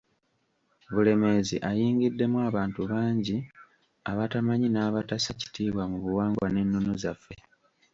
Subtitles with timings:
[0.93, 3.37] Bulemeezi ayingiddemu abantu bangi
[4.11, 7.35] abatamanyi n’abatassa kitiibwa mu buwangwa n’ennono zaffe.